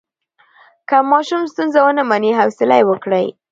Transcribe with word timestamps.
که 0.89 0.97
ماشوم 1.11 1.43
ستونزه 1.51 1.79
ونه 1.83 2.03
مني، 2.09 2.31
حوصله 2.39 2.75
یې 2.79 2.85
وکړئ. 2.87 3.25